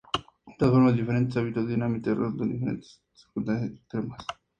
[0.47, 4.25] Estas formas diferentes y hábitos de los diamantes resultan de las diferentes circunstancias externas.